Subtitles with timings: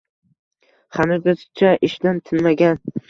[0.97, 2.81] Xanuzgacha ishdan tinmagan